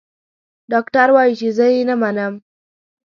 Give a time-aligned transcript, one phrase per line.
[0.71, 2.33] ډاکټر وايي چې زه يې نه منم.